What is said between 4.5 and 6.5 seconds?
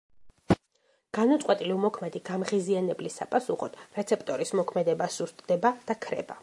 მოქმედება სუსტდება და ქრება.